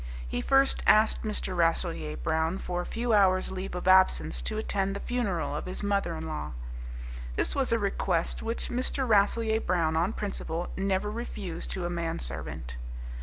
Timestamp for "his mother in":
5.67-6.25